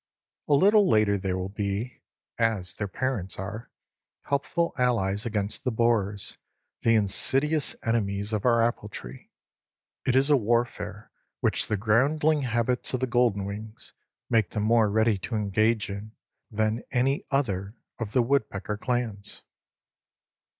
[0.47, 2.01] A little later they will be,
[2.39, 3.69] as their parents are,
[4.23, 6.39] helpful allies against the borers,
[6.81, 9.29] the insidious enemies of our apple tree.
[10.03, 13.93] It is a warfare which the groundling habits of the golden wings
[14.27, 16.13] make them more ready to engage in
[16.49, 19.43] than any other of the woodpecker clans.